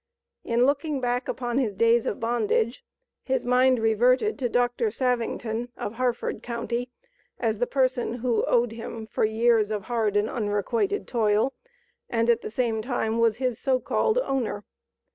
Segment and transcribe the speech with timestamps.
[0.43, 2.83] In looking back upon his days of bondage,
[3.21, 4.89] his mind reverted to Dr.
[4.89, 6.89] Savington, of Harford county,
[7.37, 11.53] as the person who owed him for years of hard and unrequited toil,
[12.09, 14.65] and at the same time was his so called owner.